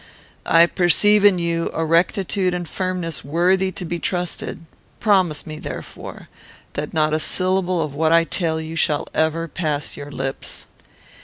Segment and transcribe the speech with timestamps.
[0.47, 4.65] I perceive in you a rectitude and firmness worthy to be trusted;
[4.99, 6.27] promise me, therefore,
[6.73, 10.65] that not a syllable of what I tell you shall ever pass your lips."